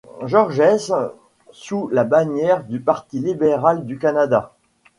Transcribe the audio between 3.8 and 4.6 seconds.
du Canada.